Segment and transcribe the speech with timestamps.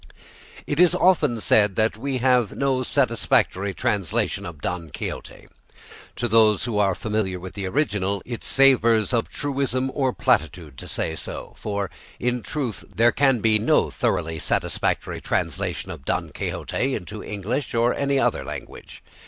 [0.65, 5.47] It is often said that we have no satisfactory translation of "Don Quixote."
[6.15, 10.87] To those who are familiar with the original, it savours of truism or platitude to
[10.87, 16.95] say so, for in truth there can be no thoroughly satisfactory translation of "Don Quixote"
[16.95, 19.03] into English or any other language.